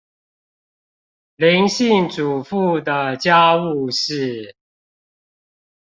[1.35, 4.55] 林姓主婦的家務事